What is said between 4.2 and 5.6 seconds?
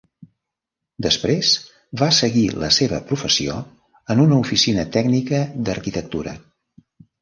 una oficina tècnica